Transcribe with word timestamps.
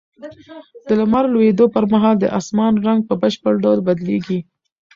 د 0.87 0.89
لمر 0.99 1.25
لوېدو 1.33 1.65
پر 1.75 1.83
مهال 1.93 2.15
د 2.19 2.25
اسمان 2.39 2.73
رنګ 2.87 2.99
په 3.09 3.13
بشپړ 3.21 3.53
ډول 3.63 3.79
بدلېږي. 3.87 4.39